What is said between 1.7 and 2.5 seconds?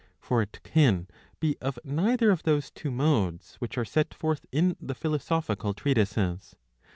neither of